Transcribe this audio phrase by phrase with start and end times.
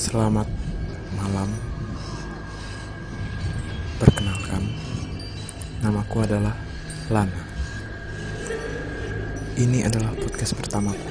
[0.00, 0.48] Selamat
[1.12, 1.52] malam.
[4.00, 4.64] Perkenalkan,
[5.84, 6.56] namaku adalah
[7.12, 7.44] Lana.
[9.60, 11.04] Ini adalah podcast pertamaku.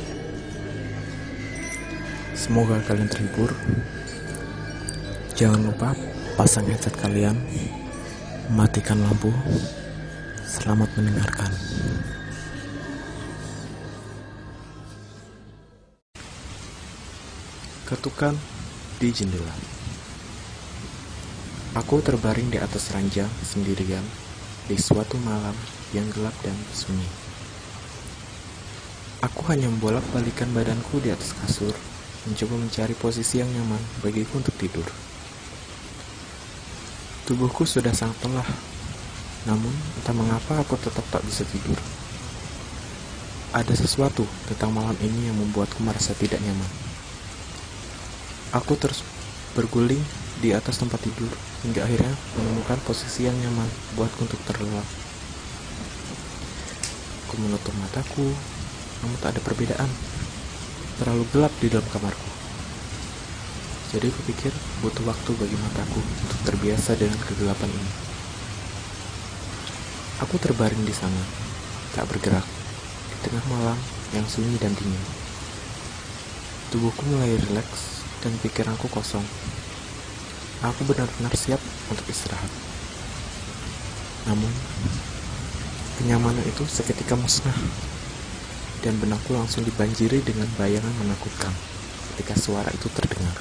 [2.33, 3.53] Semoga kalian terhibur.
[5.37, 5.93] Jangan lupa
[6.33, 7.37] pasang headset kalian,
[8.57, 9.29] matikan lampu.
[10.49, 11.53] Selamat mendengarkan.
[17.85, 18.33] Ketukan
[18.99, 19.55] di jendela.
[21.79, 24.03] Aku terbaring di atas ranjang sendirian
[24.67, 25.55] di suatu malam
[25.95, 27.07] yang gelap dan sunyi.
[29.23, 31.71] Aku hanya membolak-balikan badanku di atas kasur,
[32.27, 34.87] mencoba mencari posisi yang nyaman bagiku untuk tidur.
[37.23, 38.49] Tubuhku sudah sangat lelah,
[39.47, 39.71] namun
[40.03, 41.79] entah mengapa aku tetap tak bisa tidur.
[43.55, 46.88] Ada sesuatu tentang malam ini yang membuatku merasa tidak nyaman.
[48.49, 49.05] Aku terus
[49.53, 50.01] berguling
[50.41, 51.29] di atas tempat tidur
[51.61, 54.87] hingga akhirnya menemukan posisi yang nyaman buatku untuk terlelap.
[57.29, 58.25] Aku menutup mataku,
[59.05, 59.89] namun tak ada perbedaan.
[60.97, 62.29] Terlalu gelap di dalam kamarku.
[63.93, 67.93] Jadi aku pikir butuh waktu bagi mataku untuk terbiasa dengan kegelapan ini.
[70.25, 71.21] Aku terbaring di sana,
[71.93, 72.43] tak bergerak,
[73.13, 73.77] di tengah malam
[74.17, 75.05] yang sunyi dan dingin.
[76.73, 79.23] Tubuhku mulai rileks dan pikiranku kosong.
[80.59, 82.51] Aku benar-benar siap untuk istirahat.
[84.27, 84.51] Namun,
[85.97, 87.55] kenyamanan itu seketika musnah,
[88.83, 91.51] dan benakku langsung dibanjiri dengan bayangan menakutkan
[92.13, 93.35] ketika suara itu terdengar.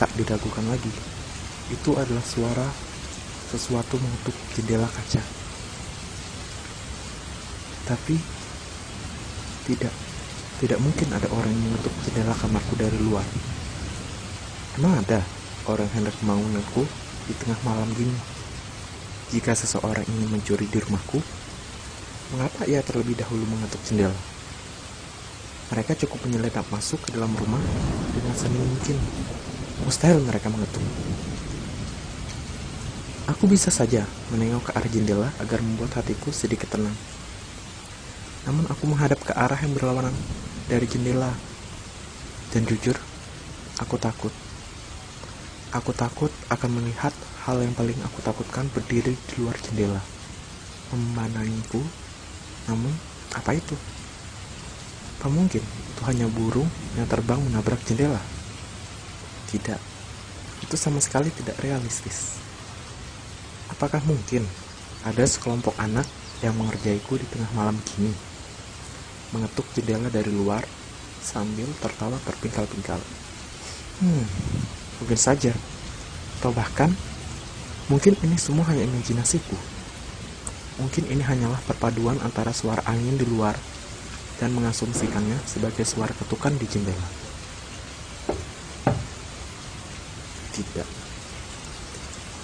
[0.00, 0.92] Tak diragukan lagi,
[1.72, 2.68] itu adalah suara
[3.52, 5.22] sesuatu mengetuk jendela kaca.
[7.84, 8.16] Tapi,
[9.68, 9.92] tidak
[10.62, 13.26] tidak mungkin ada orang yang mengetuk jendela kamarku dari luar.
[14.78, 15.22] Emang ada
[15.66, 16.86] orang hendak membangunku
[17.26, 18.14] di tengah malam gini?
[19.34, 21.18] Jika seseorang ingin mencuri di rumahku,
[22.34, 24.14] mengapa ia terlebih dahulu mengetuk jendela?
[25.74, 27.62] Mereka cukup menyelinap masuk ke dalam rumah
[28.14, 28.96] dengan seni mungkin.
[29.82, 30.84] Mustahil mereka mengetuk.
[33.24, 37.13] Aku bisa saja menengok ke arah jendela agar membuat hatiku sedikit tenang.
[38.44, 40.12] Namun aku menghadap ke arah yang berlawanan
[40.68, 41.32] dari jendela.
[42.52, 42.94] Dan jujur,
[43.80, 44.32] aku takut.
[45.72, 47.10] Aku takut akan melihat
[47.48, 49.98] hal yang paling aku takutkan berdiri di luar jendela.
[50.92, 51.80] Memandangiku,
[52.68, 52.92] namun
[53.34, 53.74] apa itu?
[55.18, 56.68] Apa mungkin itu hanya burung
[57.00, 58.20] yang terbang menabrak jendela?
[59.50, 59.80] Tidak,
[60.62, 62.44] itu sama sekali tidak realistis.
[63.72, 64.44] Apakah mungkin
[65.02, 66.06] ada sekelompok anak
[66.44, 68.33] yang mengerjaiku di tengah malam gini?
[69.34, 70.62] Mengetuk jendela dari luar
[71.18, 73.02] sambil tertawa terpingkal-pingkal.
[73.98, 74.24] Hmm,
[75.02, 75.50] mungkin saja.
[76.38, 76.94] Atau bahkan,
[77.90, 79.58] mungkin ini semua hanya imajinasiku.
[80.78, 83.58] Mungkin ini hanyalah perpaduan antara suara angin di luar
[84.38, 87.08] dan mengasumsikannya sebagai suara ketukan di jendela.
[90.54, 90.88] Tidak.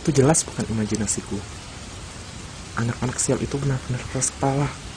[0.03, 1.39] Itu jelas bukan imajinasiku.
[2.79, 4.90] Anak-anak sial itu benar-benar keras kepala.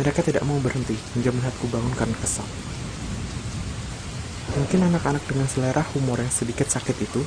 [0.00, 2.48] Mereka tidak mau berhenti hingga melihatku bangun karena kesal.
[4.52, 7.20] Mungkin anak-anak dengan selera humor yang sedikit sakit itu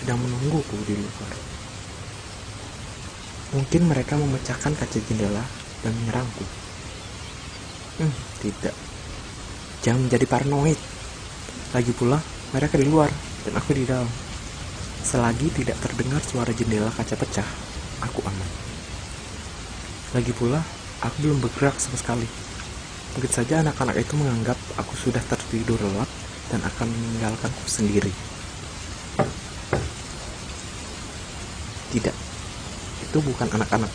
[0.00, 1.32] sedang menungguku di luar.
[3.56, 5.44] Mungkin mereka memecahkan kaca jendela
[5.84, 6.44] dan menyerangku.
[8.00, 8.72] Hmm, tidak.
[9.84, 10.80] Jangan menjadi paranoid.
[11.76, 12.16] Lagi pula,
[12.56, 13.12] mereka di luar
[13.44, 14.08] dan aku di dalam.
[15.00, 17.48] Selagi tidak terdengar suara jendela kaca pecah,
[18.04, 18.50] aku aman.
[20.16, 20.60] Lagi pula,
[21.00, 22.28] Aku belum bergerak sama sekali.
[23.16, 26.06] Mungkin saja anak-anak itu menganggap aku sudah tertidur lelap
[26.52, 28.12] dan akan meninggalkanku sendiri.
[31.90, 32.16] Tidak,
[33.02, 33.90] itu bukan anak-anak.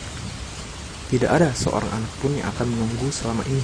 [1.06, 3.62] Tidak ada seorang anak pun yang akan menunggu selama ini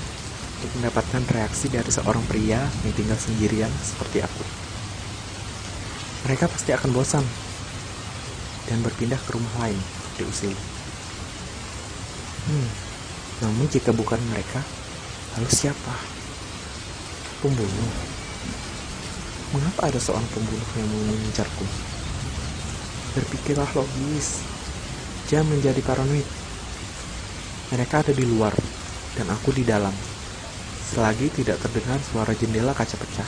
[0.63, 4.45] untuk mendapatkan reaksi dari seorang pria yang tinggal sendirian seperti aku.
[6.31, 7.27] Mereka pasti akan bosan
[8.71, 10.55] dan berpindah ke rumah lain untuk diusir.
[12.47, 12.92] Hmm,
[13.43, 14.62] namun jika bukan mereka,
[15.35, 15.94] lalu siapa?
[17.43, 17.91] Pembunuh.
[19.50, 21.67] Mengapa ada seorang pembunuh yang mengincarku?
[23.19, 24.47] Berpikirlah logis.
[25.27, 26.25] Jangan menjadi paranoid.
[27.75, 28.55] Mereka ada di luar,
[29.19, 29.93] dan aku di dalam.
[30.95, 33.27] Selagi tidak terdengar suara jendela kaca pecah,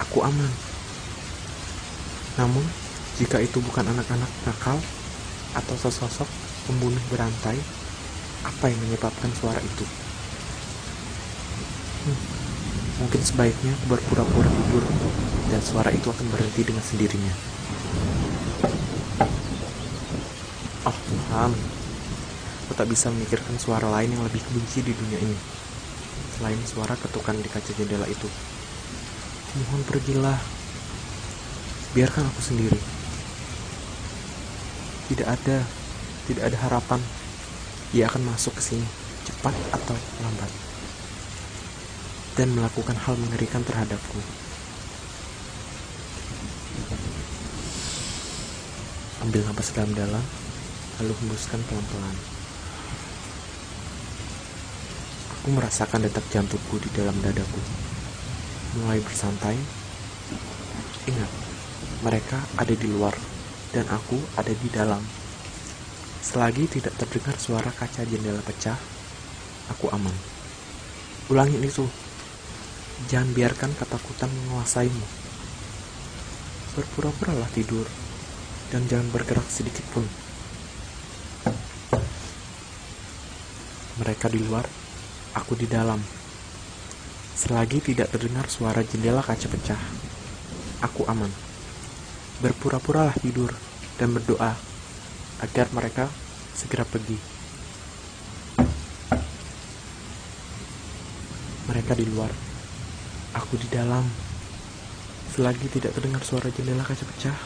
[0.00, 0.52] aku aman.
[2.40, 2.64] Namun,
[3.20, 4.78] jika itu bukan anak-anak nakal
[5.52, 6.28] atau sesosok
[6.70, 7.58] pembunuh berantai,
[8.46, 9.84] apa yang menyebabkan suara itu?
[12.06, 12.18] Hmm.
[12.96, 14.84] Mungkin sebaiknya aku berpura-pura tidur
[15.52, 17.34] dan suara itu akan berhenti dengan sendirinya.
[20.86, 21.50] Oh Tuhan,
[22.64, 25.36] aku tak bisa memikirkan suara lain yang lebih kebenci di dunia ini.
[26.38, 28.30] Selain suara ketukan di kaca jendela itu.
[29.56, 30.40] Mohon pergilah.
[31.92, 32.80] Biarkan aku sendiri.
[35.10, 35.58] Tidak ada,
[36.30, 37.00] tidak ada harapan.
[37.94, 38.86] Ia akan masuk ke sini,
[39.22, 39.94] cepat atau
[40.24, 40.50] lambat.
[42.34, 44.18] Dan melakukan hal mengerikan terhadapku.
[49.22, 50.24] Ambil nafas dalam-dalam,
[50.98, 52.16] lalu hembuskan pelan-pelan.
[55.30, 57.62] Aku merasakan detak jantungku di dalam dadaku.
[58.82, 59.54] Mulai bersantai.
[61.06, 61.30] Ingat,
[62.02, 63.14] mereka ada di luar
[63.70, 65.25] dan aku ada di dalam.
[66.26, 68.74] Selagi tidak terdengar suara kaca jendela pecah,
[69.70, 70.10] aku aman.
[71.30, 71.86] Ulangi itu.
[73.06, 75.06] Jangan biarkan ketakutan menguasaimu.
[76.74, 77.86] Berpura-puralah tidur
[78.74, 80.02] dan jangan bergerak sedikit pun.
[84.02, 84.66] Mereka di luar,
[85.38, 86.02] aku di dalam.
[87.38, 89.82] Selagi tidak terdengar suara jendela kaca pecah,
[90.82, 91.30] aku aman.
[92.42, 93.54] Berpura-puralah tidur
[93.94, 94.75] dan berdoa
[95.44, 96.08] agar mereka
[96.56, 97.18] segera pergi.
[101.66, 102.30] Mereka di luar,
[103.36, 104.06] aku di dalam.
[105.36, 107.36] Selagi tidak terdengar suara jendela kaca pecah,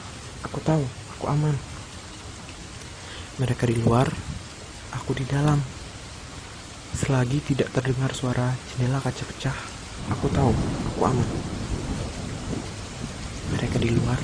[0.47, 0.85] aku tahu
[1.17, 1.57] aku aman.
[3.43, 4.07] Mereka di luar,
[4.95, 5.59] aku di dalam.
[6.95, 9.57] Selagi tidak terdengar suara jendela kaca pecah,
[10.15, 10.55] aku tahu
[10.95, 11.29] aku aman.
[13.51, 14.21] Mereka di luar,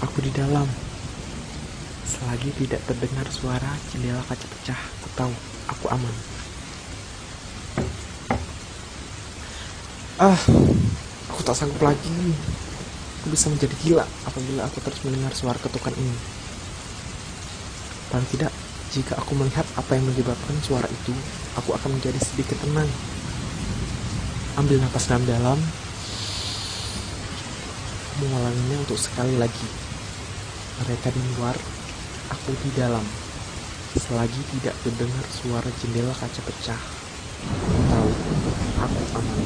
[0.00, 0.89] aku di dalam.
[2.10, 5.32] Selagi tidak terdengar suara jendela kaca pecah, aku tahu
[5.70, 6.14] aku aman.
[10.18, 10.36] Ah,
[11.30, 12.34] aku tak sanggup lagi.
[13.22, 16.16] Aku bisa menjadi gila apabila aku terus mendengar suara ketukan ini.
[18.10, 18.52] Paling tidak,
[18.90, 21.14] jika aku melihat apa yang menyebabkan suara itu,
[21.54, 22.90] aku akan menjadi sedikit tenang.
[24.58, 25.56] Ambil napas dalam-dalam,
[28.18, 29.68] mengulanginya untuk sekali lagi.
[30.82, 31.54] Mereka di luar,
[32.30, 33.02] aku di dalam.
[33.90, 36.78] Selagi tidak terdengar suara jendela kaca pecah,
[37.42, 38.10] aku tahu
[38.78, 39.40] aku aman.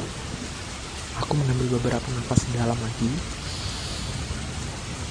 [1.25, 3.09] Aku mengambil beberapa nafas dalam lagi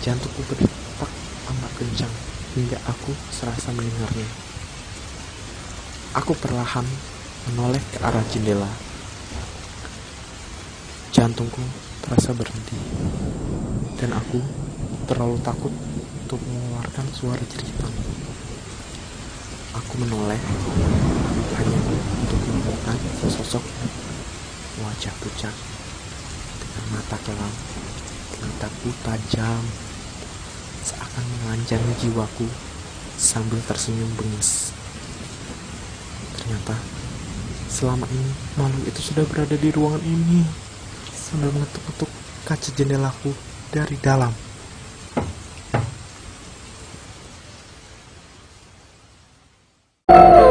[0.05, 1.09] Jantungku berdetak
[1.49, 2.13] amat kencang
[2.53, 4.29] hingga aku serasa mendengarnya.
[6.21, 6.85] Aku perlahan
[7.49, 8.69] menoleh ke arah jendela.
[11.09, 11.65] Jantungku
[12.05, 12.77] terasa berhenti,
[13.97, 14.45] dan aku
[15.09, 15.73] terlalu takut
[16.25, 17.93] untuk mengeluarkan suara jeritan.
[19.77, 20.41] Aku menoleh
[21.61, 21.79] hanya
[22.25, 23.61] untuk menemukan sesosok
[24.81, 25.53] wajah pucat
[26.65, 27.55] dengan mata kelam,
[28.41, 29.63] mataku tajam
[30.81, 32.49] seakan mengancam jiwaku
[33.21, 34.73] sambil tersenyum bengis.
[36.41, 36.73] Ternyata
[37.69, 40.41] selama ini makhluk itu sudah berada di ruangan ini
[41.13, 42.09] sambil mengetuk-ketuk
[42.49, 43.37] kaca jendelaku
[43.69, 44.44] dari dalam.
[50.17, 50.44] Oh.